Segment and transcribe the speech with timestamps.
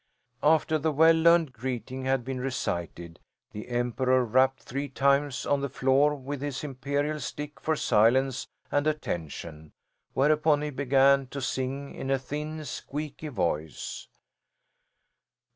[0.41, 3.19] After the well learned greeting had been recited
[3.51, 8.87] the Emperor rapped three times on the floor with his imperial stick for silence and
[8.87, 9.73] attention,
[10.13, 14.07] whereupon he began to sing in a thin, squeaky voice.